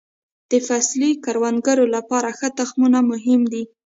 [0.51, 3.63] د فصلي کروندو لپاره ښه تخمونه مهم دي.